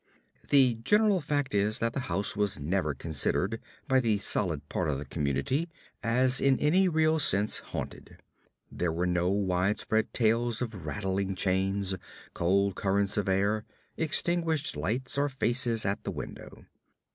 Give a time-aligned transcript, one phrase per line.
[0.49, 4.97] The general fact is, that the house was never regarded by the solid part of
[4.97, 5.69] the community
[6.01, 8.17] as in any real sense "haunted."
[8.71, 11.93] There were no widespread tales of rattling chains,
[12.33, 13.63] cold currents of air,
[13.95, 16.65] extinguished lights, or faces at the window.